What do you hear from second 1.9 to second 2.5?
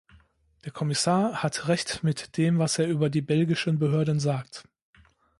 mit